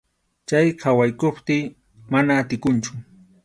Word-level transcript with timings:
Chay 0.47 0.67
qhawaykuptiy 0.79 1.63
mana 2.11 2.31
atikunchu. 2.41 2.91